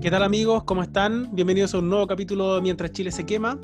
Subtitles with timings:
[0.00, 0.64] ¿Qué tal amigos?
[0.64, 1.28] ¿Cómo están?
[1.34, 3.58] Bienvenidos a un nuevo capítulo de Mientras Chile se quema.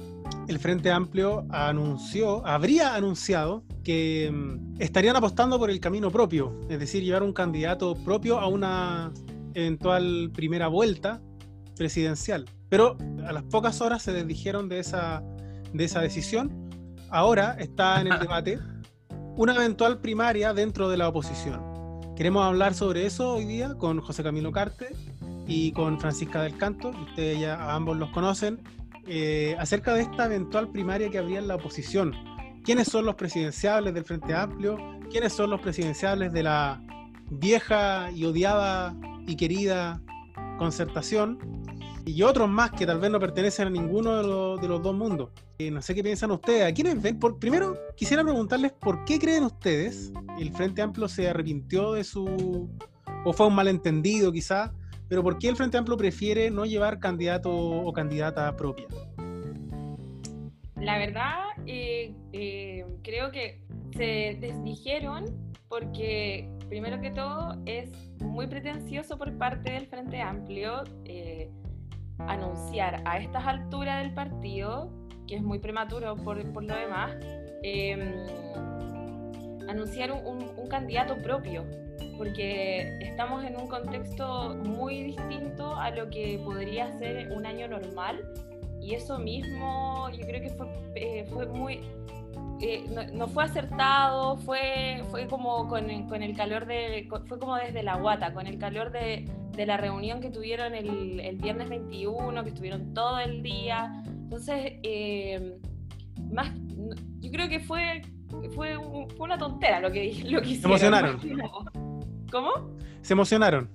[0.48, 6.78] El Frente Amplio anunció, habría anunciado que mm, estarían apostando por el camino propio, es
[6.78, 9.14] decir, llevar un candidato propio a una
[9.54, 11.22] eventual primera vuelta
[11.74, 12.44] presidencial.
[12.68, 15.22] Pero a las pocas horas se desdijeron de esa,
[15.72, 16.70] de esa decisión.
[17.08, 18.58] Ahora está en el debate
[19.36, 21.62] una eventual primaria dentro de la oposición.
[22.14, 24.88] Queremos hablar sobre eso hoy día con José Camilo Carte,
[25.46, 28.60] y con Francisca del Canto, ustedes ya ambos los conocen,
[29.06, 32.14] eh, acerca de esta eventual primaria que habría en la oposición.
[32.64, 34.76] ¿Quiénes son los presidenciables del Frente Amplio?
[35.10, 36.82] ¿Quiénes son los presidenciables de la
[37.30, 38.96] vieja y odiada
[39.26, 40.02] y querida
[40.58, 41.38] concertación?
[42.04, 45.30] Y otros más que tal vez no pertenecen a ninguno de los, dos mundos.
[45.58, 46.64] Eh, no sé qué piensan ustedes.
[46.64, 47.18] ¿A quiénes ven?
[47.20, 52.68] Por, primero, quisiera preguntarles por qué creen ustedes el Frente Amplio se arrepintió de su...
[53.24, 54.72] o fue un malentendido quizá
[55.08, 58.86] pero ¿por qué el Frente Amplio prefiere no llevar candidato o candidata propia?
[60.80, 63.62] La verdad, eh, eh, creo que
[63.96, 65.24] se desdijeron
[65.68, 67.90] porque, primero que todo, es
[68.20, 71.50] muy pretencioso por parte del Frente Amplio eh,
[72.18, 74.92] anunciar a estas alturas del partido,
[75.26, 77.16] que es muy prematuro por, por lo demás,
[77.62, 78.00] em,
[79.68, 81.64] anunciar un candidato propio
[82.16, 88.24] porque estamos en un contexto muy distinto a lo que podría ser un año normal
[88.80, 91.80] y eso mismo yo creo que fue, eh, fue muy...
[92.60, 97.06] Eh, no, fue acertado, fue, fue como con, con, el calor de...
[97.26, 101.20] fue como desde la guata, con el calor de, de la reunión que tuvieron el,
[101.20, 104.02] el, viernes 21, que estuvieron todo el día.
[104.06, 105.58] Entonces, eh,
[106.30, 106.50] más,
[107.20, 108.02] yo creo que fue,
[108.54, 108.76] fue,
[109.16, 110.70] fue, una tontera lo que, lo que hicieron.
[110.70, 111.85] emocionaron.
[112.30, 112.76] ¿Cómo?
[113.02, 113.68] Se emocionaron.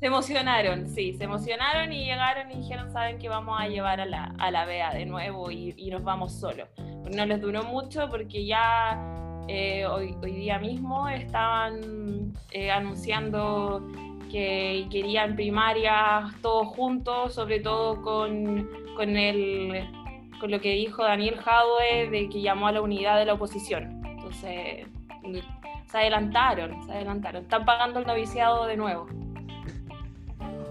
[0.00, 4.06] Se emocionaron, sí, se emocionaron y llegaron y dijeron, saben que vamos a llevar a
[4.06, 6.68] la, a la BEA de nuevo y, nos vamos solos.
[7.14, 8.98] No les duró mucho porque ya
[9.46, 13.86] eh, hoy, hoy, día mismo estaban eh, anunciando
[14.30, 19.86] que querían primarias todos juntos, sobre todo con, con, el,
[20.40, 24.00] con lo que dijo Daniel Jadwe de que llamó a la unidad de la oposición.
[24.06, 24.86] Entonces,
[25.90, 27.42] se adelantaron, se adelantaron.
[27.42, 29.06] Están pagando el noviciado de nuevo.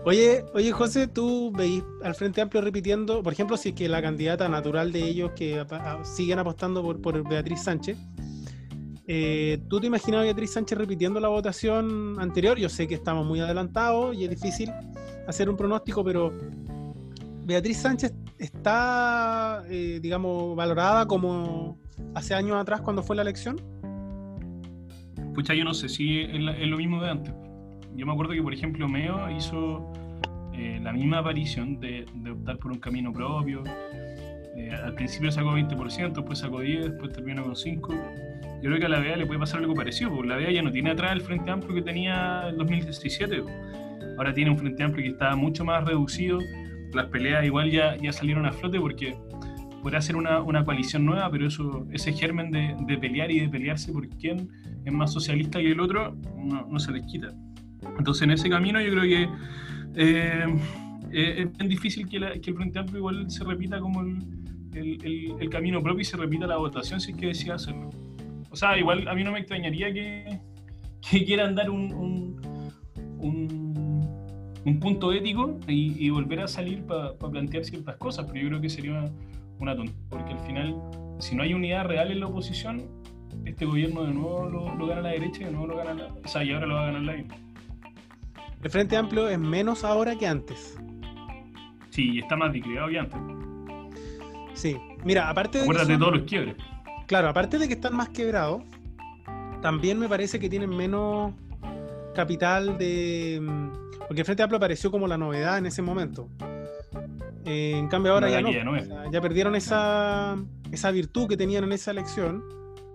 [0.05, 4.01] Oye, oye José, tú veis al Frente Amplio repitiendo, por ejemplo, si es que la
[4.01, 5.63] candidata natural de ellos que
[6.03, 7.97] siguen apostando por, Beatriz Sánchez,
[9.07, 12.57] eh, ¿tú te imaginas a Beatriz Sánchez repitiendo la votación anterior?
[12.57, 14.71] Yo sé que estamos muy adelantados y es difícil
[15.27, 16.31] hacer un pronóstico, pero
[17.43, 21.77] Beatriz Sánchez está, eh, digamos, valorada como
[22.15, 23.78] hace años atrás cuando fue la elección
[25.39, 27.33] pucha, yo no sé si es, lo mismo de antes.
[27.95, 29.89] Yo me acuerdo que, por ejemplo, Meo hizo
[30.53, 33.63] eh, la misma aparición de, optar por un camino propio.
[34.57, 37.79] Eh, al principio sacó 20%, después sacó 10%, después terminó con 5%.
[38.61, 40.61] Yo creo que a la VEA le puede pasar algo parecido, porque la VEA ya
[40.61, 43.41] no tiene atrás el Frente Amplio que tenía en 2017.
[44.17, 46.39] Ahora tiene un Frente Amplio que está mucho más reducido.
[46.93, 49.15] Las peleas igual ya, ya salieron a flote porque
[49.81, 53.49] podrá ser una, una coalición nueva, pero eso, ese germen de, de, pelear y de
[53.49, 54.49] pelearse por quién
[54.85, 57.33] es más socialista que el otro, no, se les quita.
[57.97, 59.29] Entonces, en ese camino, yo creo que
[59.95, 60.45] eh,
[61.11, 65.49] eh, es bien difícil que, que, el Frente Amplio igual se repita como el, el,
[65.49, 67.89] camino propio y se repita la votación si es que decida hacerlo.
[68.51, 70.39] O sea, igual a mí no me extrañaría que,
[71.09, 72.41] que quieran dar un, un,
[73.19, 73.79] un,
[74.65, 78.69] un punto ético y, volver a salir para plantear ciertas cosas, pero yo creo que
[78.69, 79.05] sería
[79.59, 80.75] tontería, porque al final,
[81.19, 82.89] si no hay unidad real en la oposición,
[83.45, 86.13] este gobierno de nuevo lo, gana la derecha y de nuevo lo gana la...
[86.23, 90.15] O sea, y ahora lo va a ganar la El Frente Amplio es menos ahora
[90.15, 90.77] que antes.
[91.89, 93.19] Sí, está más disgregado que antes.
[94.53, 95.63] Sí, mira, aparte de...
[95.63, 96.55] Acuérdate de todos los quiebres.
[97.07, 98.61] Claro, aparte de que están más quebrados,
[99.61, 101.33] también me parece que tienen menos
[102.13, 103.39] capital de...
[103.41, 103.69] Mm,
[104.07, 106.29] porque el Frente Amplio apareció como la novedad en ese momento
[107.45, 108.51] en cambio ahora ya no.
[109.11, 110.37] ya perdieron esa,
[110.71, 112.43] esa virtud que tenían en esa elección.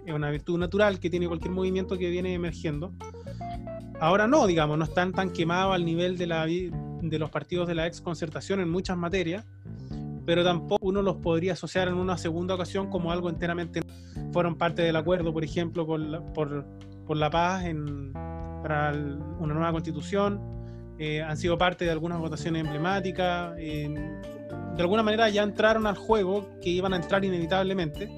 [0.06, 2.92] Es una virtud natural que tiene cualquier movimiento que viene emergiendo.
[4.00, 7.74] Ahora no, digamos, no están tan quemados al nivel de, la, de los partidos de
[7.74, 9.46] la ex concertación en muchas materias,
[10.26, 13.80] pero tampoco uno los podría asociar en una segunda ocasión como algo enteramente.
[14.32, 16.66] Fueron parte del acuerdo, por ejemplo, por, la, por,
[17.06, 18.92] por la paz en, para
[19.38, 20.40] una nueva constitución,
[20.98, 23.54] eh, han sido parte de algunas votaciones emblemáticas.
[23.58, 23.88] Eh,
[24.76, 28.08] de alguna manera ya entraron al juego que iban a entrar inevitablemente.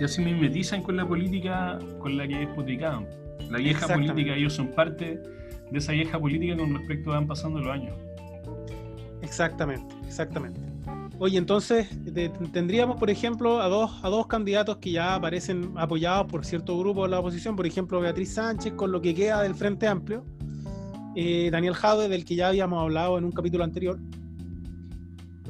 [0.00, 3.06] Ya se mimetizan con la política con la que despotricaban.
[3.50, 5.20] La vieja política, ellos son parte
[5.70, 7.94] de esa vieja política con respecto a van pasando los años.
[9.22, 10.60] Exactamente, exactamente.
[11.18, 16.26] Oye, entonces de- tendríamos, por ejemplo, a dos, a dos candidatos que ya aparecen apoyados
[16.30, 19.54] por cierto grupo de la oposición, por ejemplo, Beatriz Sánchez, con lo que queda del
[19.54, 20.24] Frente Amplio,
[21.16, 23.98] eh, Daniel Jade, del que ya habíamos hablado en un capítulo anterior.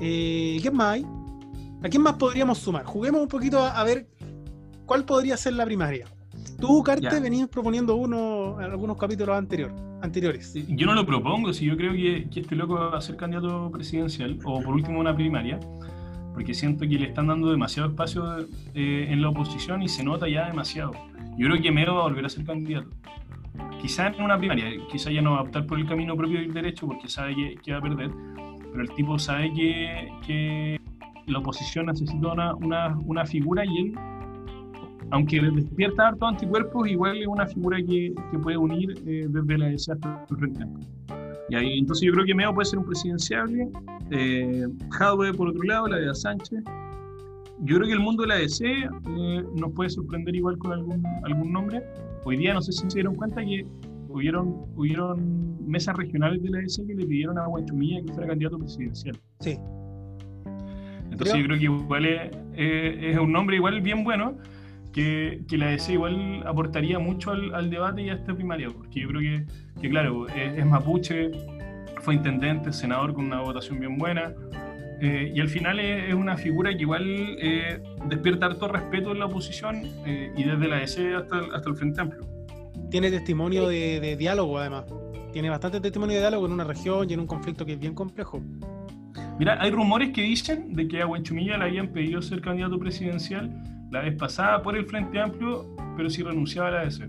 [0.01, 1.07] Eh, ¿Quién más hay?
[1.83, 2.85] ¿A quién más podríamos sumar?
[2.85, 4.09] Juguemos un poquito a, a ver
[4.87, 6.07] cuál podría ser la primaria.
[6.61, 7.21] Tú, Carte, Ya.
[7.21, 9.73] venís proponiendo uno en algunos capítulos anterior,
[10.03, 10.55] anteriores.
[10.69, 13.71] Yo no lo propongo, si yo creo que, que este loco va a ser candidato
[13.71, 15.59] presidencial, o por último una primaria,
[16.33, 18.25] porque siento que le están dando demasiado espacio
[18.75, 20.93] eh, en la oposición y se nota ya demasiado.
[21.37, 22.89] Yo creo que Meo va a volver a ser candidato.
[23.85, 26.55] Quizá en una primaria, quizá ya no va a optar por el camino propio del
[26.55, 28.11] derecho porque sabe que, que va a perder,
[28.73, 30.81] pero el tipo sabe que, que
[31.27, 33.99] la oposición necesita una, una, una figura y él,
[35.11, 39.67] aunque despierta harto anticuerpos, igual es una figura que, que puede unir eh, desde la
[39.67, 40.89] DC hasta el Amplio.
[41.51, 43.69] Y ahí, entonces yo creo que Meo puede ser un presidenciable,
[44.13, 46.15] eh, Jadwe por otro lado, la de.
[46.15, 46.65] Sánchez.
[47.63, 51.03] Yo creo que el mundo de la DC eh, nos puede sorprender igual con algún,
[51.25, 51.83] algún nombre.
[52.25, 53.65] Hoy día no sé si se dieron cuenta que
[54.09, 58.59] hubieron, hubieron mesas regionales de la DC que le pidieron a Guanchumilla que fuera candidato
[58.59, 59.17] presidencial.
[59.41, 59.57] Sí.
[61.11, 64.37] Entonces Creo- yo creo que igual es, eh, es un nombre igual bien bueno
[64.93, 69.01] que, que la DC igual aportaría mucho al, al debate y a esta primaria, porque
[69.01, 69.47] yo creo que,
[69.81, 71.31] que claro, es, es mapuche,
[72.01, 74.33] fue intendente, senador con una votación bien buena,
[75.05, 79.19] eh, y al final es, es una figura que igual eh, despierta harto respeto en
[79.19, 82.27] la oposición eh, y desde la DC hasta, el- hasta el Frente Amplio.
[82.91, 84.85] Tiene testimonio de, de diálogo, además.
[85.33, 87.95] Tiene bastante testimonio de diálogo en una región y en un conflicto que es bien
[87.95, 88.41] complejo.
[89.39, 93.51] Mira, hay rumores que dicen de que a Huenchumilla le habían pedido ser candidato presidencial
[93.91, 97.03] la vez pasada por el Frente Amplio, pero si renunciaba a la DC.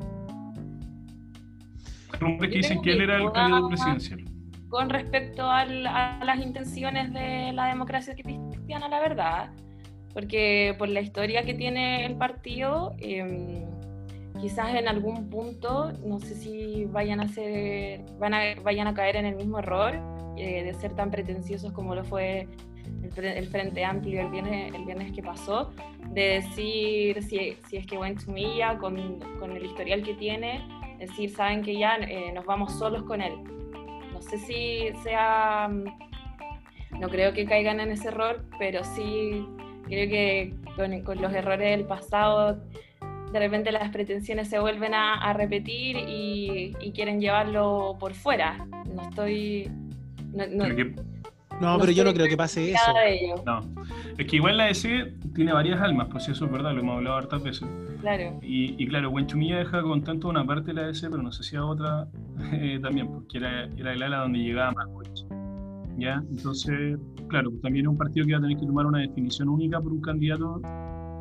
[2.11, 4.24] Hay rumores que dicen que él era el candidato presidencial.
[4.69, 9.49] Con respecto a las intenciones de la democracia cristiana, la verdad,
[10.13, 13.65] porque por la historia que tiene el partido, eh,
[14.41, 19.15] quizás en algún punto, no sé si vayan a ser, van a, vayan a caer
[19.17, 19.93] en el mismo error
[20.37, 22.47] eh, de ser tan pretenciosos como lo fue
[23.03, 25.71] el, Fre- el Frente Amplio el viernes, el viernes que pasó,
[26.09, 30.61] de decir si, si es que Buenchumilla, con, con el historial que tiene,
[30.99, 33.33] decir, saben que ya eh, nos vamos solos con él.
[34.15, 35.67] No sé si sea.
[35.69, 35.83] mm,
[36.99, 39.45] No creo que caigan en ese error, pero sí
[39.85, 42.57] creo que con, con los errores del pasado,
[43.31, 48.65] de repente las pretensiones se vuelven a, a repetir y, y quieren llevarlo por fuera.
[48.93, 49.69] No estoy.
[50.33, 50.67] No, no-
[51.61, 52.93] No, No pero yo no creo que pase eso.
[53.45, 53.59] no.
[54.17, 57.17] Es que igual la DC tiene varias almas, pues eso es verdad, lo hemos hablado
[57.17, 57.67] hartas veces.
[58.01, 58.39] claro.
[58.41, 61.43] Y, y claro, Huenchumilla deja contento a una parte de la DC, pero no sé
[61.43, 62.07] si a otra
[62.53, 65.25] eh, también, porque era, era el ala donde llegaba Markovich.
[65.97, 66.21] ¿Ya?
[66.29, 66.97] Entonces,
[67.29, 69.79] claro, pues también es un partido que va a tener que tomar una definición única
[69.79, 70.59] por un candidato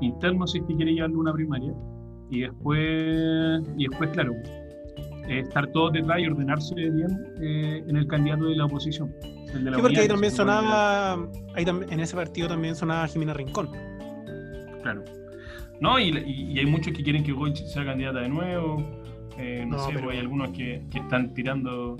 [0.00, 1.72] interno si es que quiere llevarlo a una primaria.
[2.30, 4.32] Y después, y después claro,
[5.28, 7.08] eh, estar todos detrás y ordenarse bien
[7.40, 9.12] eh, en el candidato de la oposición.
[9.54, 11.12] el de la Sí, porque unidad, ahí también sonaba,
[11.54, 13.68] ahí tam- en ese partido también sonaba Jimena Rincón.
[14.84, 15.02] Claro.
[15.80, 18.76] No, y, y- y hay muchos que quieren que Goich sea candidata de nuevo.
[19.36, 21.96] eh, no, No, sé, pero- pues hay algunos que, que están tirando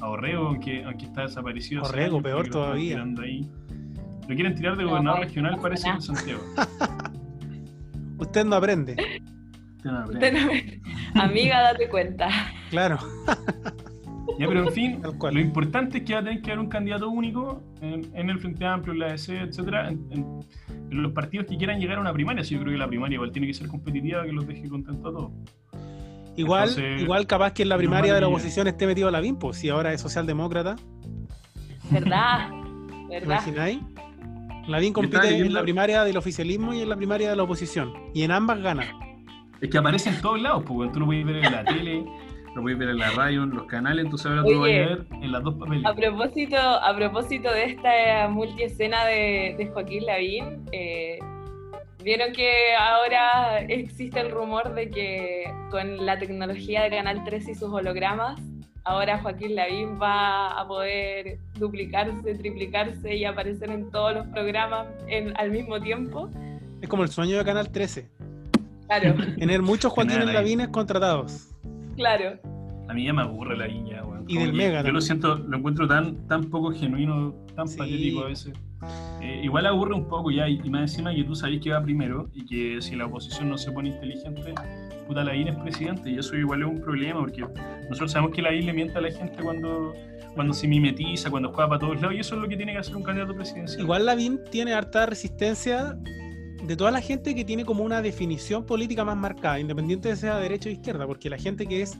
[0.00, 1.82] a Orrego, aunque, aunque está desaparecido.
[1.82, 2.94] Orrego, años, peor todavía.
[2.94, 3.46] tirando ahí.
[4.26, 6.40] Lo quieren tirar de gobernador no regional, parece, en Santiago.
[8.18, 8.96] Usted no aprende,
[10.08, 10.80] Usted no me-
[11.20, 12.28] Amiga, date cuenta.
[12.70, 12.98] claro.
[14.38, 17.10] Ya, pero en fin, lo importante es que va a tener que haber un candidato
[17.10, 20.40] único en, en el Frente Amplio, en la DC, etcétera, en- en
[20.90, 22.44] los partidos que quieran llegar a una primaria.
[22.44, 25.06] Sí, yo creo que la primaria igual tiene que ser competitiva, que los deje contentos
[25.06, 25.32] a todos.
[26.36, 29.20] Igual, Entonces, igual capaz que en la no primaria de la oposición esté metido la
[29.38, 30.76] pues si ahora es socialdemócrata,
[31.90, 32.50] ¿Verdad?
[33.08, 33.26] ¿te ¿Verdad?
[33.26, 33.78] imagináis?
[34.68, 37.92] Lavín compite en la primaria del oficialismo y en la primaria de la oposición.
[38.14, 38.84] Y en ambas gana.
[39.60, 42.04] Es que aparece en todos lados, pues, tú lo puedes ver en la tele,
[42.54, 44.72] lo puedes ver en la radio, en los canales, entonces ahora tú lo vas a
[44.72, 45.84] ver en las dos papeles.
[45.86, 51.18] A propósito, a propósito de esta multiescena de, de Joaquín Lavín, eh,
[52.02, 57.54] vieron que ahora existe el rumor de que con la tecnología de Canal 13 y
[57.54, 58.40] sus hologramas,
[58.84, 65.36] ahora Joaquín Lavín va a poder duplicarse, triplicarse y aparecer en todos los programas en-
[65.38, 66.28] al mismo tiempo.
[66.80, 68.08] Es como el sueño de Canal 13.
[68.86, 70.42] Claro, Tener muchos Joaquines Tener ahí.
[70.42, 71.49] Lavines contratados.
[72.00, 72.38] Claro.
[72.88, 74.24] A mí ya me aburre la guiña, weón.
[74.26, 74.94] Y del Mega Yo también.
[74.94, 77.78] lo siento, lo encuentro tan, tan poco genuino, tan Sí.
[77.78, 78.52] patético a veces.
[79.22, 82.28] Eh, igual aburre un poco ya, y más encima que tú sabes que va primero
[82.34, 84.54] y que si la oposición no se pone inteligente,
[85.06, 87.42] puta, la es presidente y eso igual es un problema porque
[87.88, 89.92] nosotros sabemos que la le miente a la gente cuando,
[90.34, 92.78] cuando se mimetiza, cuando juega para todos lados y eso es lo que tiene que
[92.78, 93.82] hacer un candidato presidencial.
[93.82, 95.96] Igual Lavín tiene harta resistencia
[96.66, 100.38] de toda la gente que tiene como una definición política más marcada, independiente de sea
[100.38, 101.98] derecha o izquierda, porque la gente que es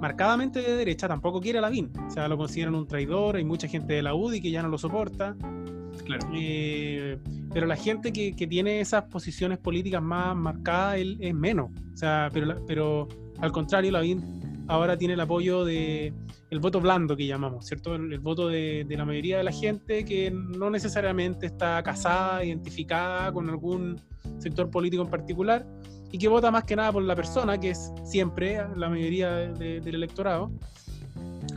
[0.00, 1.90] marcadamente de derecha tampoco quiere a Lavín.
[2.06, 4.68] O sea, lo consideran un traidor, hay mucha gente de la UDI que ya no
[4.68, 5.36] lo soporta.
[6.04, 6.28] Claro.
[6.34, 7.18] Eh,
[7.52, 11.70] pero la gente que, que, tiene esas posiciones políticas más marcadas él, es menos.
[11.92, 13.08] O sea, pero, pero
[13.40, 16.12] al contrario, Lavín ahora tiene el apoyo de
[16.50, 17.94] el voto blando que llamamos, ¿cierto?
[17.94, 23.48] El, voto de, la mayoría de la gente que no necesariamente está casada, identificada con
[23.48, 24.00] algún
[24.38, 25.66] sector político en particular,
[26.10, 29.94] y que vota más que nada por la persona, que es siempre la mayoría del
[29.94, 30.50] electorado.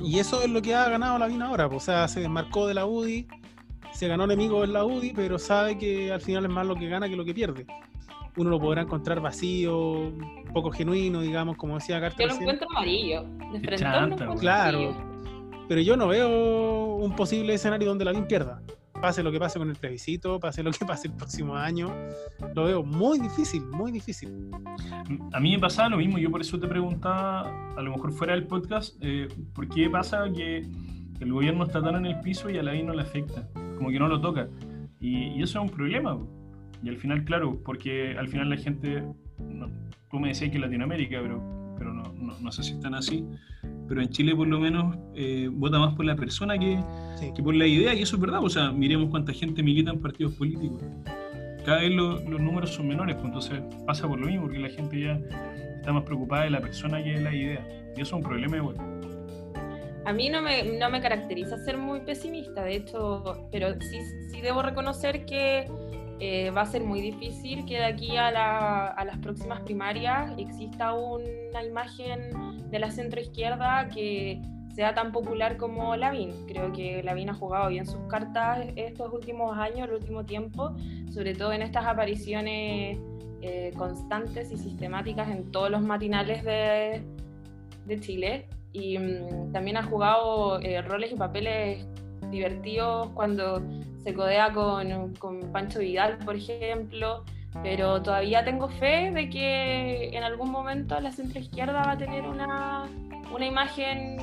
[0.01, 2.68] Y eso es lo que ha ganado la Lavín ahora, pues, o sea, se desmarcó
[2.68, 3.27] de la UDI,
[3.94, 6.89] se ganó enemigo en la UDI, pero sabe que al final es más lo que
[6.89, 7.65] gana que lo que pierde.
[8.38, 10.13] Uno lo podrá encontrar vacío,
[10.53, 12.29] poco genuino, digamos, como decía Carter.
[12.29, 14.95] Yo lo encuentro amarillo, de Claro,
[15.67, 18.61] pero yo no veo un posible escenario donde la Lavín pierda
[19.01, 21.93] pase lo que pase con el plebiscito, pase lo que pase el próximo año,
[22.53, 24.50] lo veo muy difícil, muy difícil.
[25.33, 28.33] A mí me pasaba lo mismo, yo por eso te preguntaba, a lo mejor fuera
[28.33, 30.67] del podcast, eh, ¿por qué pasa que
[31.19, 33.50] el gobierno está tan en el piso y a la ley no le afecta?
[33.77, 34.47] Como que no lo toca.
[35.00, 36.17] Y, eso es un problema.
[36.83, 39.03] Y al final, claro, porque al final la gente,
[40.09, 43.23] tú me decías que en Latinoamérica, pero, pero no, no, no sé si están así,
[43.88, 46.79] pero en Chile por lo menos eh, vota más por la persona que,
[47.35, 50.01] que, por la idea, y eso es verdad, o sea, miremos cuánta gente milita en
[50.01, 50.81] partidos políticos.
[51.65, 55.00] Cada vez los números son menores, pues entonces pasa por lo mismo, porque la gente
[55.00, 55.19] ya
[55.77, 58.57] está más preocupada de la persona que de la idea, y eso es un problema
[58.57, 58.77] igual.
[60.03, 64.00] A mí no me, no me caracteriza ser muy pesimista, de hecho, pero sí,
[64.31, 65.67] sí debo reconocer que
[66.20, 71.63] eh, va a ser muy difícil que de aquí a, las próximas primarias exista una
[71.65, 74.41] imagen de la centroizquierda que
[74.74, 76.46] sea tan popular como Lavín.
[76.48, 80.75] Creo que Lavín ha jugado bien sus cartas estos últimos años, el último tiempo,
[81.12, 82.98] sobre todo en estas apariciones
[83.41, 87.01] eh, constantes y sistemáticas en todos los matinales de,
[88.00, 88.48] Chile.
[88.72, 91.86] Y mm, también ha jugado eh, roles y papeles
[92.32, 93.62] divertidos cuando
[94.03, 97.24] se codea con, con Pancho Vidal, por ejemplo,
[97.63, 102.86] pero todavía tengo fe de que en algún momento la centroizquierda va a tener una,
[103.34, 104.17] una imagen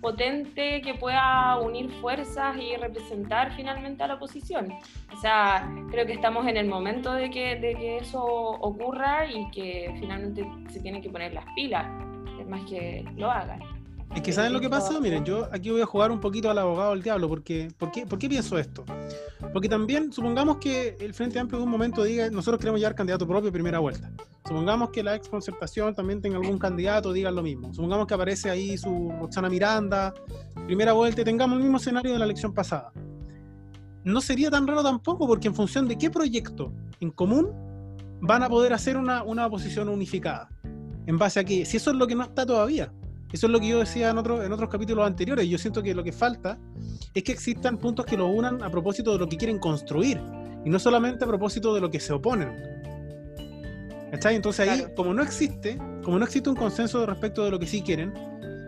[0.00, 4.72] potente que pueda unir fuerzas y representar finalmente a la oposición.
[5.12, 9.50] O sea, creo que estamos en el momento de que, de que eso ocurra y
[9.50, 11.86] que finalmente se tienen que poner las pilas,
[12.40, 13.77] es más que lo hagan.
[14.14, 14.98] Es que ¿saben lo que pasa?
[15.00, 18.06] Miren, yo aquí voy a jugar un poquito al abogado del diablo, porque ¿por qué,
[18.06, 18.84] ¿por qué pienso esto?
[19.52, 23.26] Porque también, supongamos que el Frente Amplio en un momento diga, nosotros queremos llevar candidato
[23.26, 24.10] propio primera vuelta.
[24.46, 27.72] Supongamos que la ex concertación también tenga algún candidato, digan lo mismo.
[27.74, 30.14] Supongamos que aparece ahí su Roxana Miranda,
[30.66, 32.90] primera vuelta, y tengamos el mismo escenario de la elección pasada.
[34.04, 37.50] No sería tan raro tampoco, porque en función de qué proyecto en común
[38.20, 40.48] van a poder hacer una, una oposición unificada.
[41.06, 41.64] ¿En base a qué?
[41.66, 42.90] Si eso es lo que no está todavía.
[43.32, 45.46] Eso es lo que yo decía en, otro, en otros capítulos anteriores.
[45.48, 46.58] Yo siento que lo que falta
[47.14, 50.20] es que existan puntos que los unan a propósito de lo que quieren construir
[50.64, 52.50] y no solamente a propósito de lo que se oponen.
[54.12, 54.32] ¿Está?
[54.32, 57.82] Entonces ahí, como no existe, como no existe un consenso respecto de lo que sí
[57.82, 58.12] quieren,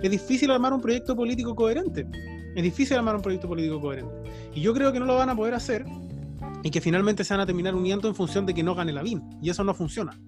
[0.03, 2.07] es difícil armar un proyecto político coherente.
[2.55, 4.15] Es difícil armar un proyecto político coherente.
[4.55, 5.85] Y yo creo que no lo van a poder hacer
[6.63, 9.03] y que finalmente se van a terminar uniendo en función de que no gane la
[9.03, 9.23] BIN.
[9.41, 10.19] Y eso no funciona.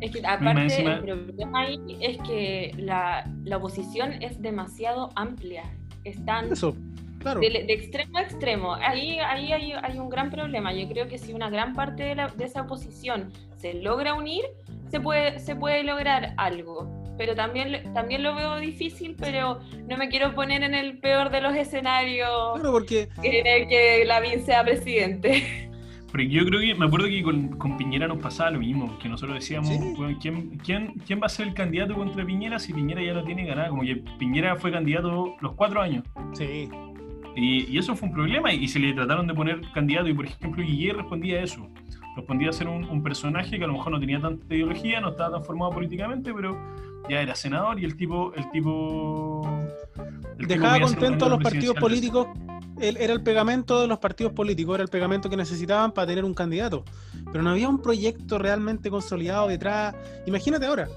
[0.00, 5.64] Es que aparte el problema ahí es que la, la, oposición es demasiado amplia.
[6.04, 6.74] Están Eso,
[7.18, 7.40] claro.
[7.40, 8.74] de, extremo a extremo.
[8.74, 10.72] Ahí, ahí hay, hay, un gran problema.
[10.72, 14.44] Yo creo que si una gran parte de, la, de, esa oposición se logra unir,
[14.90, 16.90] se puede, se puede lograr algo.
[17.18, 21.42] Pero también, también lo veo difícil, pero no me quiero poner en el peor de
[21.42, 22.54] los escenarios.
[22.54, 23.10] Claro, porque...
[23.20, 25.66] Que, que Lavín sea presidente.
[26.10, 29.08] Porque yo creo que, me acuerdo que con, con Piñera nos pasaba lo mismo, que
[29.08, 29.70] nosotros decíamos,
[30.20, 33.46] ¿quién, quién, quién va a ser el candidato contra Piñera si Piñera ya lo tiene
[33.46, 33.70] ganado?
[33.70, 36.04] Como que Piñera fue candidato los cuatro años.
[36.32, 36.68] Sí.
[37.36, 40.26] Y, y eso fue un problema y, se le trataron de poner candidato y por
[40.26, 41.68] ejemplo Guillermo respondía a eso.
[42.16, 45.10] Respondía a ser un, un, personaje que a lo mejor no tenía tanta ideología, no
[45.10, 46.58] estaba tan formado políticamente, pero
[47.08, 48.32] ya era senador y el tipo...
[48.34, 49.42] El tipo
[50.38, 52.28] Dejaba contento a los partidos políticos
[52.80, 56.34] era el pegamento de los partidos políticos, era el pegamento que necesitaban para tener un
[56.34, 56.84] candidato.
[57.32, 59.94] Pero no había un proyecto realmente consolidado detrás.
[60.26, 60.88] Imagínate ahora,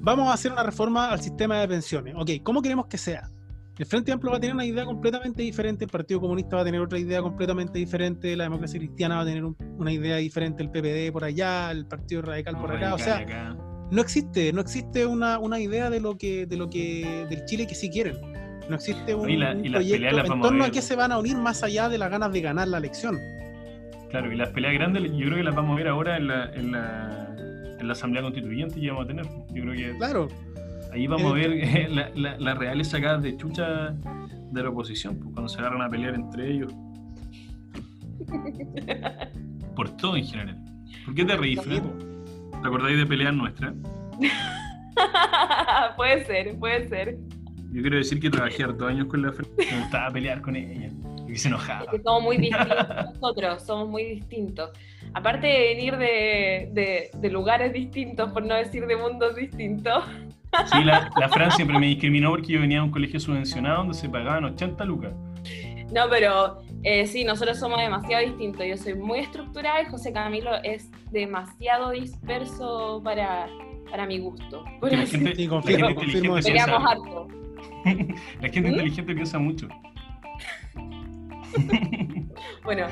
[0.00, 2.14] vamos a hacer una reforma al sistema de pensiones.
[2.16, 3.30] Ok, ¿cómo queremos que sea?
[3.78, 6.64] El Frente Amplio va a tener una idea completamente diferente, el Partido Comunista va a
[6.66, 10.62] tener otra idea completamente diferente, la democracia cristiana va a tener un- una idea diferente,
[10.62, 12.94] el PPD por allá, el Partido Radical por acá.
[12.94, 13.56] O sea, acá.
[13.90, 17.66] no existe, no existe una, una idea de lo que, de lo que, del Chile
[17.66, 18.18] que sí quieren.
[18.68, 20.70] No existe un, Y la- y las proyecto peleas las en vamos a torno a
[20.70, 23.18] qué se van a unir más allá de las ganas de ganar la elección.
[24.10, 26.44] Claro, y las peleas grandes yo creo que las vamos a ver ahora en la,
[26.54, 27.34] en la,
[27.78, 29.24] en la Asamblea Constituyente que vamos a tener.
[29.52, 30.28] Yo creo que Claro,
[30.92, 33.90] ahí vamos a Eh, ver eh, la- la- las reales sacadas de chucha
[34.52, 36.72] de la oposición, pues, cuando se agarran a pelear entre ellos.
[39.76, 40.56] Por todo en general.
[41.04, 41.82] ¿Por qué te reís, Fred?
[42.62, 43.74] ¿Te acordáis de peleas nuestras?
[45.96, 47.16] puede ser, puede ser.
[47.72, 49.48] Yo quiero decir que trabajé hartos años con la Fred.
[49.58, 50.90] Me gustaba pelear con ella.
[51.28, 51.84] Y se enojaba.
[51.84, 52.76] Es que somos muy distintos
[53.20, 54.70] nosotros, somos muy distintos.
[55.14, 60.04] Aparte de venir de, de- de lugares distintos, por no decir de mundos distintos,
[60.72, 63.94] Sí, la, la Fran siempre me discriminó porque yo venía de un colegio subvencionado donde
[63.94, 65.12] se pagaban 80 lucas.
[65.94, 68.66] no, pero eh, sí, nosotros somos demasiado distintos.
[68.66, 73.46] Yo soy muy estructurada y José Camilo es demasiado disperso para,
[73.88, 74.64] para mi gusto.
[74.80, 76.88] Por la gente, Sí, la confirmo, gente confirmo inteligente eso.
[76.88, 77.28] Harto.
[78.40, 79.68] la gente inteligente piensa mucho.
[82.64, 82.86] Bueno,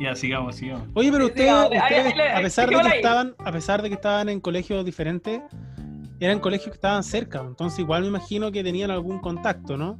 [0.00, 0.88] ya, sigamos, sigamos.
[0.94, 2.96] Oye, pero ustedes, a pesar de que ahí.
[2.96, 5.40] estaban, a pesar de que estaban en colegios diferentes,
[6.20, 9.98] eran colegios que estaban cerca, entonces igual me imagino que tenían algún contacto, ¿no?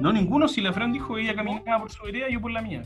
[0.00, 0.46] No, ninguno.
[0.46, 2.82] Si la Fran dijo que ella caminaba por su vereda, yo por la mía.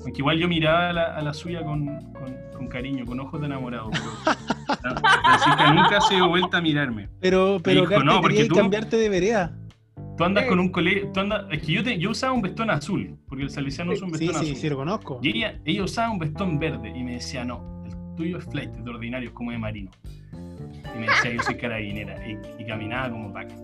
[0.00, 3.38] Aunque igual yo miraba a la, a la suya con, con- con cariño, con ojos
[3.40, 3.90] de enamorado.
[3.90, 7.10] Pero Francisca nunca se dio vuelta a mirarme.
[7.20, 9.57] Pero, pero dijo, no, porque tú- cambiarte de vereda.
[10.18, 10.50] Tú andas Sí.
[10.50, 11.10] con un colegio.
[11.14, 14.06] Tú andas, es que yo, te- yo usaba un vestón azul, porque el salesiano usa
[14.06, 14.60] un Sí, vestón sí, azul.
[14.60, 15.20] sí, lo conozco.
[15.22, 18.70] Y ella, ella usaba un vestón verde y me decía, no, el tuyo es flight,
[18.70, 19.90] de ordinario, es como de marino.
[20.32, 22.16] Y me decía, yo soy carabinera.
[22.28, 23.54] Y, y caminaba como paca.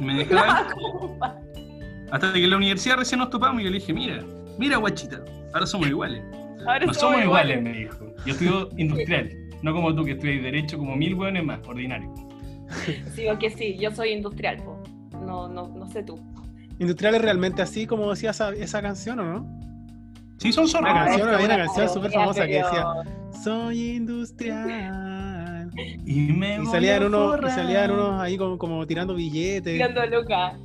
[0.00, 0.68] Y me dejaba
[2.12, 4.22] hasta que en la universidad recién nos topamos y yo le dije, mira,
[4.58, 5.22] mira guachita,
[5.52, 6.22] ahora somos iguales.
[6.66, 8.14] ahora No somos iguales, me dijo.
[8.24, 9.30] Yo estudio industrial,
[9.62, 12.14] no como tú que estudias derecho como mil hueones más, ordinario.
[13.14, 14.77] Sí, que sí, yo soy industrial, po.
[15.28, 16.18] No, no, no sé tú.
[16.78, 19.58] Industrial es realmente así como decía esa, esa canción, ¿o no?
[20.38, 20.90] Sí, son zorros.
[20.90, 22.84] Una Ah, canción, había una canción súper famosa que decía,
[23.42, 25.70] soy industrial.
[26.06, 29.74] Y me Y voy salían unos, y salían unos ahí como, como tirando billetes.
[29.74, 30.00] Tirando.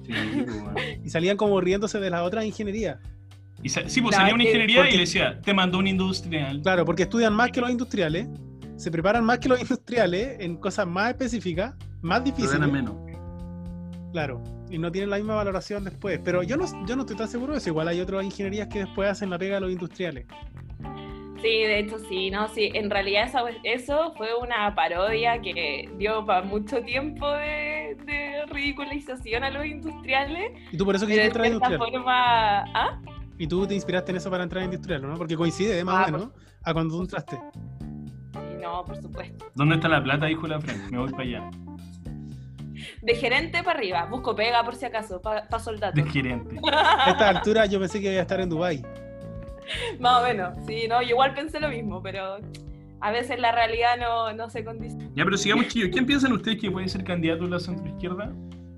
[0.05, 0.75] Sí, weón.
[1.03, 2.97] Y salían como riéndose de las otras ingenierías.
[3.61, 5.87] Y sa- sí, pues Claro, salía una ingeniería porque- y le decía, te mandó un
[5.87, 6.61] industrial.
[6.61, 8.27] Claro, porque estudian más que los industriales,
[8.75, 12.51] se preparan más que los industriales en cosas más específicas, más Pero difíciles.
[12.53, 12.95] ganan menos.
[14.13, 16.19] Claro, y no tienen la misma valoración después.
[16.23, 17.69] Pero yo no, yo no estoy tan seguro de eso.
[17.69, 20.27] Igual hay otras ingenierías que después hacen la pega a los industriales.
[21.41, 22.69] Sí, de hecho sí, no, sí.
[22.73, 23.29] En realidad
[23.63, 30.53] eso fue una parodia que dio para mucho tiempo de, de ridiculización a los industriales.
[30.71, 31.91] Y tú por eso quisiste de entrar a cierta industrial.
[31.91, 32.59] forma.
[32.73, 33.01] ¿Ah?
[33.37, 35.17] Y tú te inspiraste en eso para entrar a industrial, ¿no?
[35.17, 36.29] Porque coincide más Ah, o menos
[36.63, 37.35] a cuando tú entraste.
[37.35, 39.45] Sí, No, por supuesto.
[39.55, 40.27] ¿Dónde está la plata?
[40.27, 40.89] Dijo la Fran.
[40.91, 41.51] Me voy para allá.
[43.03, 44.05] De gerente para arriba.
[44.09, 45.21] Busco pega por si acaso.
[45.21, 46.01] pa- paso el dato.
[46.01, 46.55] De gerente.
[46.71, 48.81] A esta altura yo pensé que iba a estar en Dubai.
[49.99, 50.57] Más o menos.
[50.67, 52.37] Sí, no, yo igual pensé lo mismo, pero
[52.99, 55.09] a veces la realidad no, no se condiciona.
[55.15, 55.89] Ya, pero sigamos, chicos.
[55.91, 58.31] ¿Quién piensan ustedes que puede ser candidato a la centroizquierda?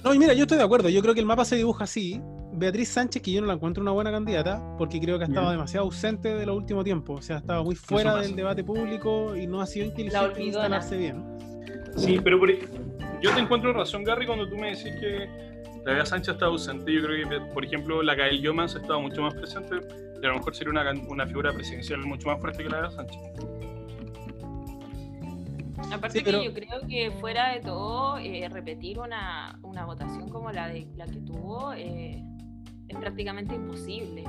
[0.04, 0.90] No, y mira, yo estoy de acuerdo.
[0.90, 2.22] Yo creo que el mapa se dibuja así.
[2.54, 5.52] Beatriz Sánchez, que yo no la encuentro una buena candidata, porque creo que ha estado
[5.52, 7.20] demasiado ausente de los últimos tiempos.
[7.20, 10.96] O sea, ha estado muy fuera del debate público y no ha sido inteligente instalarse
[10.98, 11.24] bien.
[11.98, 12.50] Sí, pero por-
[13.22, 15.28] yo te encuentro razón, Gary, cuando tú me decís que
[15.86, 16.92] la Bea Sánchez está ausente.
[16.94, 19.76] Yo creo que, por ejemplo, la Gael Yomans ha estado mucho más presente
[20.22, 22.92] y a lo mejor sería una, una figura presidencial mucho más fuerte que la Bea
[22.92, 23.18] Sánchez.
[25.92, 30.30] Aparte Sí, pero- que yo creo que fuera de todo, eh, repetir una, una votación
[30.30, 32.24] como la de la que tuvo eh,
[32.88, 34.24] es prácticamente imposible.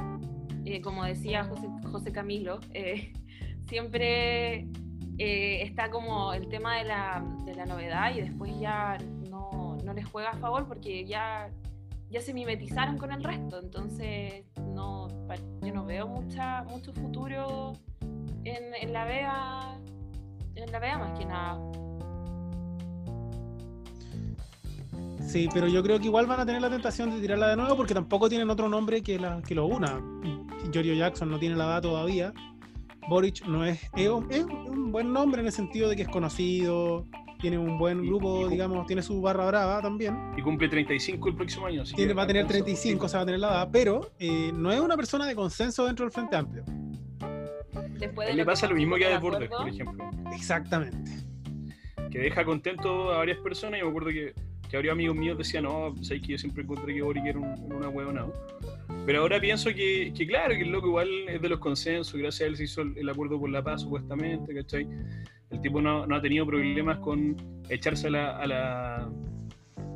[0.65, 3.13] Eh, como decía José, José Camilo, eh,
[3.69, 4.67] siempre
[5.19, 8.99] eh, está como el tema de la, de la novedad y después ya
[9.31, 11.51] no, no les juega a favor porque ya,
[12.11, 13.61] ya se mimetizaron con el resto.
[13.61, 15.09] Entonces no,
[15.63, 17.73] yo no veo mucha, mucho futuro
[18.45, 19.79] en, en la vea
[20.57, 21.61] en la vea más que nada.
[25.27, 27.77] Sí, pero yo creo que igual van a tener la tentación de tirarla de nuevo
[27.77, 30.01] porque tampoco tienen otro nombre que, la, que lo una.
[30.71, 32.33] Giorgio Jackson no tiene la edad todavía.
[33.09, 36.09] Boric no es, es, un- es un buen nombre en el sentido de que es
[36.09, 37.05] conocido,
[37.41, 40.17] tiene un buen grupo, y- digamos, tiene su barra brava también.
[40.37, 41.83] Y cumple 35 el próximo año.
[41.83, 42.65] así Tiene, que va a tener alcanza.
[42.65, 45.35] 35, o sea, va a tener la edad, pero eh, no es una persona de
[45.35, 46.65] consenso dentro del Frente Amplio.
[47.99, 50.11] Después A de le que pasa lo mismo que a Desbordes, por ejemplo.
[50.35, 51.11] Exactamente.
[52.11, 53.79] Que deja contento a varias personas.
[53.81, 54.35] Yo me acuerdo que
[54.69, 57.73] que habría amigos míos decían, no, sabes que yo siempre encontré que Boric era un,
[57.73, 58.27] una huevona.
[59.05, 62.51] Pero ahora pienso que, claro, que el loco igual es de los consensos, gracias a
[62.51, 64.87] él se hizo el, acuerdo por la paz, supuestamente, ¿cachai?
[65.51, 67.37] El tipo no, no ha tenido problemas con
[67.69, 69.11] echarse a la, a, la,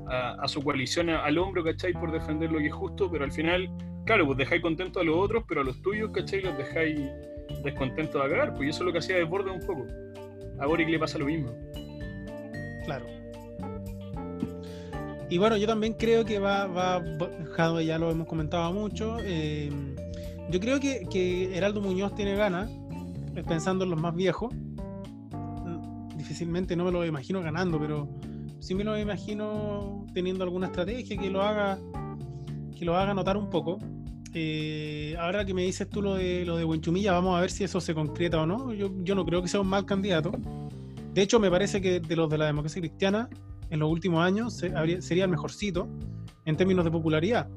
[0.08, 1.92] a, su coalición al hombro, ¿cachai?
[1.92, 3.68] Por defender lo que es justo, pero al final,
[4.06, 6.42] claro, pues dejáis contentos a los otros, pero a los tuyos, ¿cachai?
[6.42, 7.00] Los dejáis
[7.64, 9.86] descontentos a cagar, pues eso es lo que hacía desborde un poco.
[10.60, 11.52] A Boric le pasa lo mismo.
[12.84, 13.19] Claro.
[15.30, 17.00] Y bueno, yo también creo que va, va,
[17.82, 19.18] ya lo hemos comentado mucho.
[19.22, 19.70] Eh,
[20.50, 22.68] yo creo que, que, Heraldo Muñoz tiene ganas,
[23.36, 24.52] eh, pensando en los más viejos.
[24.52, 28.08] Mm, difícilmente no me lo imagino ganando, pero
[28.58, 31.78] sí me lo imagino teniendo alguna estrategia que lo haga,
[32.76, 33.78] que lo haga notar un poco.
[34.34, 37.62] Eh, ahora que me dices tú lo de lo de Buenchumilla, vamos a ver si
[37.62, 38.72] eso se concreta o no.
[38.74, 40.32] Yo, yo no creo que sea un mal candidato.
[41.14, 43.28] De hecho, me parece que de los de la democracia cristiana,
[43.70, 45.88] en los últimos años sería el mejorcito
[46.44, 47.48] en términos de popularidad.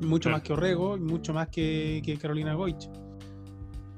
[0.00, 2.88] Mucho más que Orrego y mucho más que, Carolina Goich.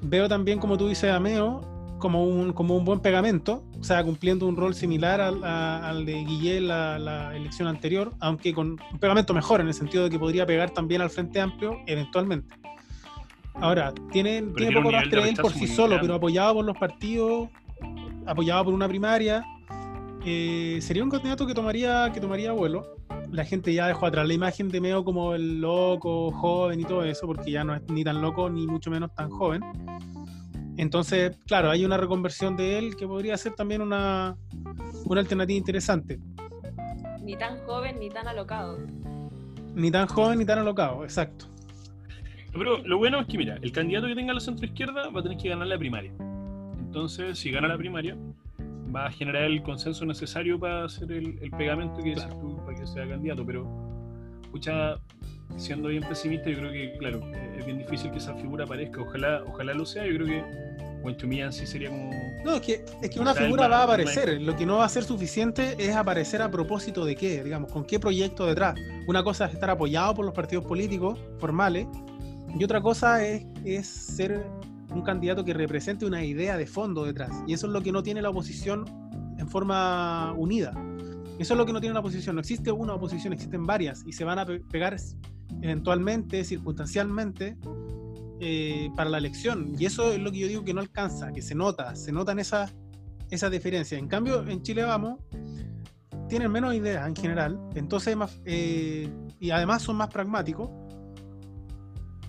[0.02, 1.62] Veo también, como tú dices, a Meo
[1.98, 6.68] como un, como un buen pegamento, o sea, cumpliendo un rol similar al, de Guillén
[6.68, 10.44] la, la, elección anterior, aunque con un pegamento mejor, en el sentido de que podría
[10.44, 12.54] pegar también al Frente Amplio eventualmente.
[13.54, 17.48] Ahora, tiene, tiene poco rastre él por sí solo, pero apoyado por los partidos,
[18.26, 19.44] apoyado por una primaria,
[20.24, 22.96] eh, sería un candidato que tomaría, que tomaría vuelo.
[23.30, 27.04] La gente ya dejó atrás la imagen de Meo como el loco, joven y todo
[27.04, 29.62] eso, porque ya no es ni tan loco ni mucho menos tan joven.
[30.76, 34.36] Entonces, claro, hay una reconversión de él que podría ser también una,
[35.04, 36.18] una alternativa interesante.
[37.22, 38.78] Ni tan joven ni tan alocado.
[39.74, 41.46] Ni tan joven ni tan alocado, exacto.
[42.52, 45.22] Pero lo bueno es que, mira, el candidato que tenga la centro izquierda va a
[45.22, 46.12] tener que ganar la primaria.
[46.78, 48.16] Entonces, si gana la primaria,
[48.94, 53.08] va a generar el consenso necesario para hacer el, pegamento que tú para que sea
[53.08, 53.44] candidato.
[53.44, 53.66] Pero,
[54.42, 54.96] escucha,
[55.56, 57.20] siendo bien pesimista, yo creo que, claro,
[57.56, 59.00] es bien difícil que esa figura aparezca.
[59.00, 60.06] Ojalá, ojalá lo sea.
[60.06, 60.44] Yo creo que
[61.02, 62.10] Buenchumilla sí sería como.
[62.44, 64.40] No, es que, es que una figura va a aparecer.
[64.40, 67.84] Lo que no va a ser suficiente es aparecer a propósito de qué, digamos, con
[67.84, 68.74] qué proyecto detrás.
[69.06, 71.86] Una cosa es estar apoyado por los partidos políticos formales,
[72.58, 74.46] y otra cosa es, es ser
[74.94, 77.30] un candidato que represente una idea de fondo detrás.
[77.46, 78.84] Y eso es lo que no tiene la oposición
[79.38, 80.72] en forma unida.
[81.38, 82.36] Eso es lo que no tiene la oposición.
[82.36, 84.96] No existe una oposición, existen varias y se van a pegar
[85.62, 87.56] eventualmente, circunstancialmente,
[88.40, 89.74] eh, para la elección.
[89.78, 92.38] Y eso es lo que yo digo que no alcanza, que se nota, se notan
[92.38, 92.74] esas
[93.30, 94.00] esa diferencias.
[94.00, 95.18] En cambio, en Chile Vamos,
[96.28, 99.08] tienen menos ideas en general, entonces eh,
[99.40, 100.70] y además son más pragmáticos.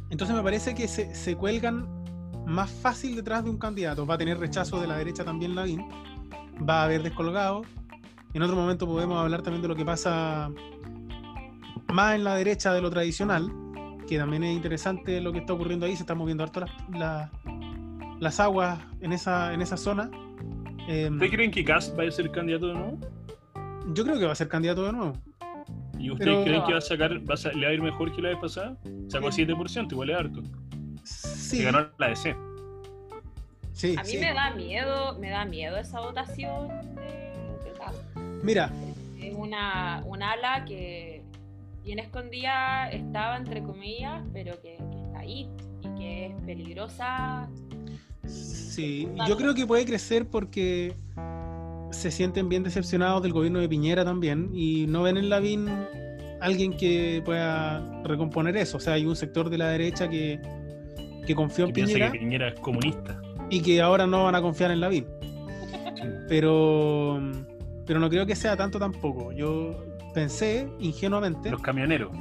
[0.10, 1.88] Entonces me parece que se, se cuelgan
[2.46, 4.06] más fácil detrás de un candidato.
[4.06, 5.86] Va a tener rechazo de la derecha también Lavín,
[6.68, 7.64] va a haber descolgado.
[8.34, 10.52] En otro momento podemos hablar también de lo que pasa
[11.94, 13.52] más en la derecha de lo tradicional,
[14.08, 17.30] que también es interesante lo que está ocurriendo ahí, se están moviendo harto las,
[18.20, 20.12] las, aguas en esa, en esa zona.
[20.88, 23.00] Eh, ¿Ustedes creen que Cast va a ser candidato de nuevo?
[23.94, 25.14] Yo creo que va a ser candidato de nuevo.
[25.98, 28.22] ¿Y ustedes creen que va a sacar, va a, le va a ir mejor que
[28.22, 28.78] la vez pasada?
[29.08, 30.44] Sacó 7%, igual es harto.
[31.58, 31.64] Sí.
[31.64, 32.36] ganó la DC.
[33.74, 36.70] Sí, a mí me da miedo, me da miedo esa votación
[38.46, 38.72] Mira.
[39.20, 41.24] Es una, ala que
[41.84, 45.50] bien escondida estaba, entre comillas, pero que, está ahí
[45.82, 47.50] y que es peligrosa.
[48.28, 50.94] Sí, yo creo que puede crecer porque
[51.92, 55.68] se sienten bien decepcionados del gobierno de Piñera también y no ven en Lavín
[56.42, 58.78] alguien que pueda recomponer eso.
[58.78, 60.40] O sea, hay un sector de la derecha que
[61.26, 62.12] que confió en Piñera.
[62.12, 63.20] que Piñera es comunista.
[63.50, 65.06] Y que ahora no van a confiar en Lavín.
[66.28, 67.20] Pero,
[67.86, 69.32] pero no creo que sea tanto tampoco.
[69.32, 69.84] Yo
[70.14, 71.52] pensé ingenuamente.
[71.52, 72.12] Los camioneros.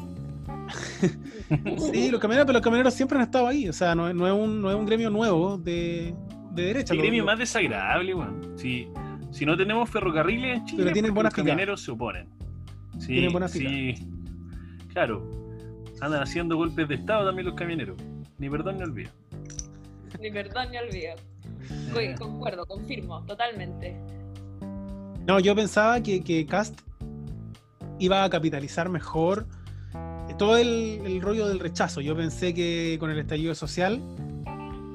[1.92, 3.68] sí, los camioneros, pero los camioneros siempre han estado ahí.
[3.68, 6.14] O sea, no, es, un, no es un gremio nuevo de,
[6.52, 6.94] de derecha.
[6.94, 8.58] El gremio más desagradable, weón.
[8.58, 8.88] Si,
[9.30, 12.28] si no tenemos ferrocarriles en Chile, pero tienen buenas los camioneros se oponen.
[12.98, 13.94] Sí, tienen buenas sí.
[14.92, 15.28] Claro.
[16.00, 17.96] Andan haciendo golpes de Estado también los camioneros.
[18.38, 19.10] Ni perdón ni olvido.
[20.20, 21.14] ni perdón ni olvido.
[21.96, 22.14] Eh.
[22.18, 23.96] concuerdo, confirmo, totalmente.
[25.26, 26.80] No, yo pensaba que, que Cast
[27.98, 29.46] iba a capitalizar mejor
[30.38, 32.00] todo el, rollo del rechazo.
[32.00, 34.00] Yo pensé que con el estallido social,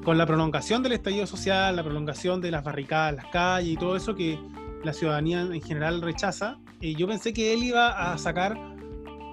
[0.04, 3.96] con la prolongación del estallido social, la prolongación de las barricadas, las calles y todo
[3.96, 4.38] eso que
[4.84, 8.56] la ciudadanía en general rechaza, eh, yo pensé que él iba a sacar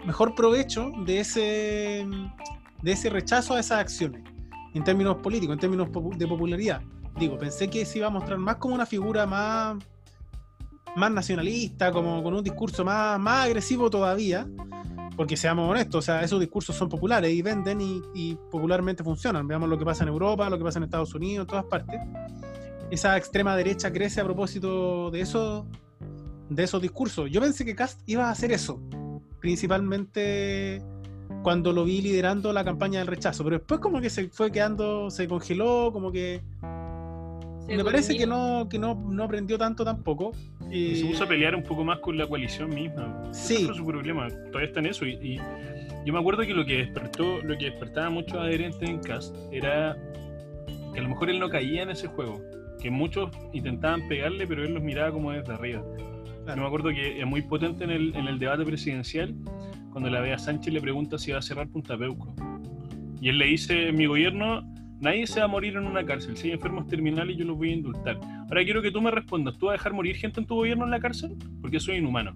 [0.05, 2.05] mejor provecho de ese,
[2.81, 4.23] de ese rechazo a esas acciones,
[4.73, 6.81] en términos políticos, en términos de popularidad.
[7.19, 9.77] Digo, pensé que se iba a mostrar más como una figura más,
[10.95, 14.47] más nacionalista, como con un discurso más, más agresivo todavía,
[15.15, 19.47] porque seamos honestos, o sea, esos discursos son populares y venden y, y popularmente funcionan.
[19.47, 21.99] Veamos lo que pasa en Europa, lo que pasa en Estados Unidos, en todas partes.
[22.91, 25.67] Esa extrema derecha crece a propósito de eso,
[26.49, 27.29] de esos discursos.
[27.31, 28.79] Yo pensé que Cast iba a hacer eso,
[29.39, 30.83] principalmente
[31.43, 35.09] cuando lo vi liderando la campaña del rechazo, pero después como que se fue quedando,
[35.09, 36.41] se congeló, como que
[37.75, 40.31] me parece que no, que no, no aprendió tanto tampoco.
[40.71, 43.29] Y se puso a pelear un poco más con la coalición misma.
[43.31, 43.55] Sí.
[43.55, 44.27] Ese fue su problema.
[44.29, 45.05] Todavía está en eso.
[45.05, 45.41] Y, y
[46.05, 49.35] yo me acuerdo que lo que despertó, lo que despertaba a muchos adherentes en Cast
[49.51, 49.97] era
[50.93, 52.41] que a lo mejor él no caía en ese juego.
[52.81, 55.83] Que muchos intentaban pegarle, pero él los miraba como desde arriba.
[56.47, 59.35] Yo me acuerdo que es muy potente en el, en el debate presidencial
[59.91, 62.33] cuando la Bea Sánchez le pregunta si va a cerrar Punta Peuco.
[63.21, 64.61] Y él le dice, en mi gobierno
[64.99, 67.69] nadie se va a morir en una cárcel, si hay enfermos terminales yo los voy
[67.71, 68.19] a indultar.
[68.49, 70.85] Ahora quiero que tú me respondas, ¿tú vas a dejar morir gente en tu gobierno
[70.85, 71.35] en la cárcel?
[71.61, 72.35] Porque soy inhumano.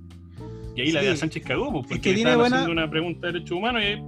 [0.76, 1.02] Y ahí la.
[1.02, 3.58] Bea Sánchez cagó, pues, Es porque que le estaban buena- haciendo una pregunta de derechos
[3.58, 4.02] humanos y él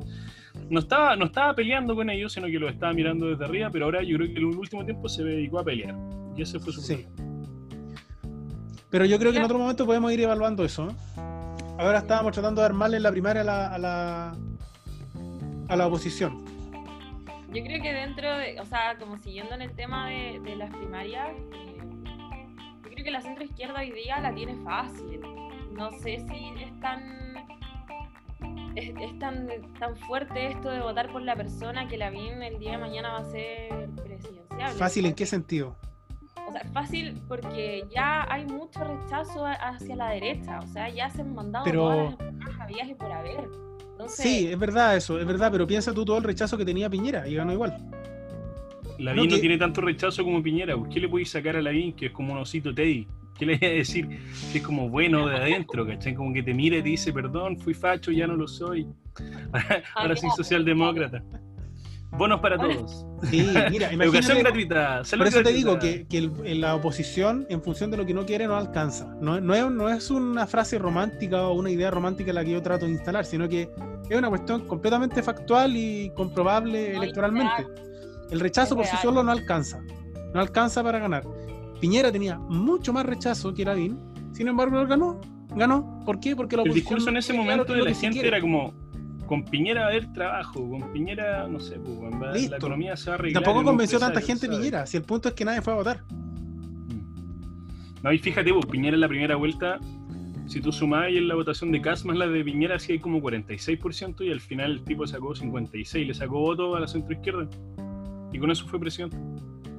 [0.69, 3.85] no estaba, no estaba peleando con ellos, sino que lo estaba mirando desde arriba, pero
[3.85, 5.95] ahora yo creo que en el último tiempo se dedicó a pelear.
[6.37, 6.93] Y ese fue su Sí.
[6.95, 7.33] problema.
[8.89, 10.85] Pero yo creo que en otro momento podemos ir evaluando eso.
[10.85, 11.32] ¿no?
[11.77, 14.37] Ahora estábamos tratando de armarle en la primaria a la, a la,
[15.69, 16.43] a la oposición.
[17.51, 20.69] Yo creo que dentro de, o sea, como siguiendo en el tema de, de las
[20.75, 21.77] primarias, eh,
[22.83, 25.21] yo creo que la centro izquierda hoy día la tiene fácil.
[25.71, 27.23] No sé si es tan
[28.75, 29.47] es, es tan,
[29.79, 33.13] tan fuerte esto de votar por la persona que la BIN el día de mañana
[33.13, 34.71] va a ser presidencial.
[34.73, 35.75] ¿Fácil en qué sentido?
[36.47, 40.59] O sea, fácil porque ya hay mucho rechazo hacia la derecha.
[40.59, 43.47] O sea, ya se han mandado Pero- todas las y por haber.
[43.91, 46.89] Entonces, Sí, es verdad eso, es verdad, pero piensa tú todo el rechazo que tenía
[46.89, 47.77] Piñera y ganó igual.
[48.99, 50.75] Lavín No, tiene tanto rechazo como Piñera.
[50.75, 53.07] ¿Por qué le podéis sacar a Lavín, que es como un osito Teddy?
[53.37, 54.07] ¿Qué le voy a decir?
[54.51, 56.13] Que es como bueno de adentro, ¿cachai?
[56.13, 58.85] Como que te mira y te dice, perdón, fui facho, ya no lo soy.
[59.95, 61.23] Ahora soy claro, socialdemócrata.
[62.17, 63.05] Bonos para todos.
[63.23, 65.03] Sí, mira, Educación gratuita.
[65.03, 68.05] salud por eso te digo que, que el- en la oposición, en función de lo
[68.05, 69.15] que no quiere, no alcanza.
[69.19, 72.61] No, no, es, no es una frase romántica o una idea romántica la que yo
[72.61, 73.69] trato de instalar, sino que
[74.09, 77.65] es una cuestión completamente factual y comprobable No, electoralmente.
[78.29, 79.81] El rechazo por sí solo no alcanza.
[80.33, 81.23] No alcanza para ganar.
[81.79, 83.99] Piñera tenía mucho más rechazo que Lavín,
[84.33, 85.19] sin embargo él ganó.
[85.55, 85.99] Ganó.
[86.05, 86.35] ¿Por qué?
[86.35, 88.73] Porque la El oposición discurso en ese momento de la gente era como,
[89.27, 92.51] con Piñera va a haber trabajo, con Piñera, no sé, pues, va- Listo.
[92.51, 93.43] la economía se va a Y arreglar.
[93.43, 94.59] tampoco convenció tanta gente ¿sabes?
[94.59, 94.85] Piñera.
[94.85, 96.03] Si el punto es que nadie fue a votar.
[98.03, 99.79] No, y fíjate, pues, Piñera en la primera vuelta,
[100.45, 102.99] si tú sumabas ahí en la votación de Cas más la de Piñera, sí hay
[102.99, 107.13] como 46% y al final el tipo sacó 56, le sacó voto a la centro
[107.13, 107.47] izquierda.
[108.33, 109.15] Y con eso fue presidente.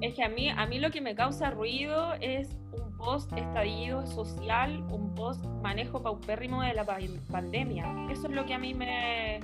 [0.01, 4.07] Es que a mí, a mí lo que me causa ruido es un post estallido
[4.07, 6.99] social, un post manejo paupérrimo de la pa-
[7.31, 7.85] pandemia.
[8.11, 9.41] Eso es lo que a mí me,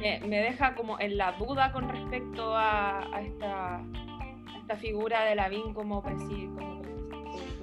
[0.00, 5.22] me, me deja como en la duda con respecto a, a esta, a esta figura
[5.24, 6.64] de Lavín como presidente.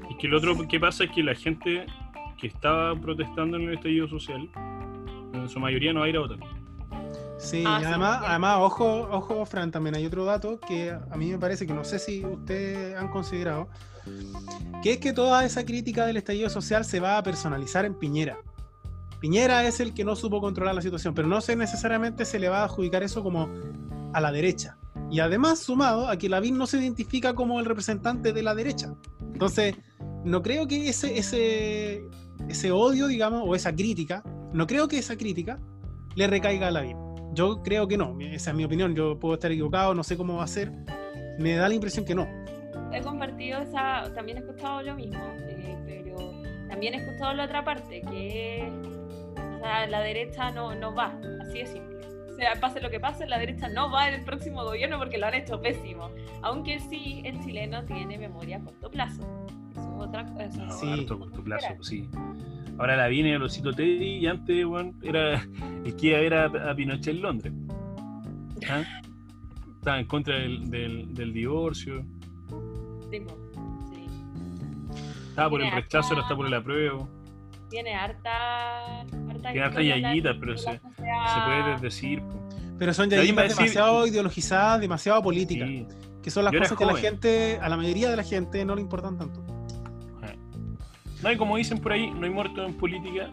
[0.10, 1.86] Y que lo otro que pasa es que la gente
[2.38, 4.50] que estaba protestando en el estallido social,
[5.34, 6.40] en su mayoría no va a ir a votar.
[7.38, 8.26] Sí, Ah, además, sí.
[8.30, 11.84] además, ojo, ojo, Fran, también hay otro dato que a mí me parece que no
[11.84, 13.68] sé si ustedes han considerado,
[14.82, 18.38] que es que toda esa crítica del estallido social se va a personalizar en Piñera.
[19.20, 22.50] Piñera es el que no supo controlar la situación, pero no sé necesariamente se le
[22.50, 23.50] va a adjudicar eso como
[24.14, 24.78] a la derecha.
[25.10, 28.94] Y además sumado a que Lavín no se identifica como el representante de la derecha.
[29.34, 29.76] Entonces,
[30.24, 32.04] no creo que ese, ese,
[32.48, 35.60] ese odio, digamos, o esa crítica, no creo que esa crítica
[36.16, 36.98] le recaiga a Lavín.
[37.34, 40.38] Yo creo que no, esa es mi opinión, yo puedo estar equivocado, no sé cómo
[40.38, 40.72] va a ser,
[41.38, 42.28] me da la impresión que no.
[42.96, 46.16] He compartido esa, también he escuchado lo mismo, eh, pero
[46.70, 48.72] también he escuchado la otra parte, que
[49.34, 51.96] o sea, la derecha no, no va, así de simple.
[52.32, 55.18] O sea, pase lo que pase, la derecha no va en el próximo gobierno porque
[55.18, 56.10] lo han hecho pésimo.
[56.42, 59.22] Aunque sí, el chileno tiene memoria a corto plazo.
[59.72, 61.06] Eso es otra No, es Sí.
[61.10, 62.10] a corto plazo, sí.
[62.78, 65.42] Ahora la viene el osito Teddy y antes, bueno, era
[65.86, 67.54] el que iba a ver a, a Pinochet en Londres.
[68.70, 68.84] ¿Ah?
[69.78, 72.04] Estaba en contra del, del, del divorcio,
[73.20, 74.06] sí.
[75.30, 77.08] estaba por el rechazo, ahora está por el apruebo.
[77.70, 79.02] Tiene harta.
[79.02, 80.72] harta Tiene harta yayitas, pero se-.
[80.72, 82.22] Se puede decir.
[82.78, 85.88] Pero son yayitas decir- demasiado ideologizadas, demasiado políticas, Sí.
[86.22, 87.04] que son las Yo cosas que a la joven.
[87.06, 89.42] gente, a la mayoría de la gente no le importan tanto.
[91.24, 93.32] No, y como dicen por ahí, no hay muerto en política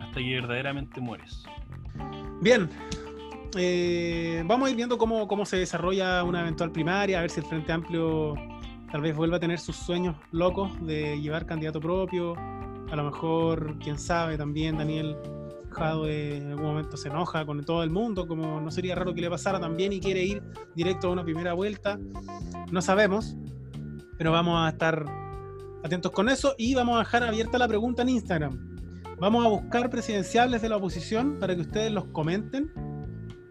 [0.00, 1.44] hasta que verdaderamente mueres.
[2.40, 2.70] Bien,
[3.56, 7.40] eh, vamos a ir viendo cómo, cómo se desarrolla una eventual primaria, a ver si
[7.40, 8.34] el Frente Amplio
[8.92, 12.36] tal vez vuelva a tener sus sueños locos de llevar candidato propio,
[12.90, 15.16] A lo mejor, quién sabe, también Daniel
[15.70, 19.22] Jadwe en algún momento se enoja con todo el mundo, como no sería raro que
[19.22, 20.42] le pasara también y quiere ir
[20.74, 21.98] directo a una primera vuelta.
[22.70, 23.34] No sabemos,
[24.18, 25.06] pero vamos a estar
[25.82, 28.78] atentos con eso y vamos a dejar abierta la pregunta en Instagram.
[29.18, 32.70] Vamos a buscar presidenciables de la oposición para que ustedes los comenten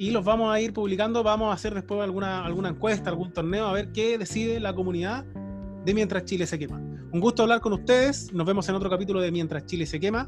[0.01, 1.21] y los vamos a ir publicando.
[1.21, 5.25] Vamos a hacer después alguna, alguna encuesta, algún torneo, a ver qué decide la comunidad
[5.85, 6.79] de Mientras Chile se quema.
[7.11, 8.33] Un gusto hablar con ustedes.
[8.33, 10.27] Nos vemos en otro capítulo de Mientras Chile se quema.